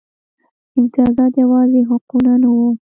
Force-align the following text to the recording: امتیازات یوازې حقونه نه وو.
امتیازات 0.77 1.33
یوازې 1.41 1.79
حقونه 1.89 2.33
نه 2.41 2.49
وو. 2.55 2.69